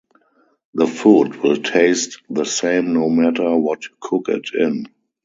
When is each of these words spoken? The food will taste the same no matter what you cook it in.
The 0.73 0.87
food 0.87 1.35
will 1.43 1.57
taste 1.57 2.23
the 2.27 2.43
same 2.43 2.95
no 2.95 3.07
matter 3.07 3.55
what 3.55 3.83
you 3.83 3.91
cook 4.01 4.29
it 4.29 4.49
in. 4.51 4.87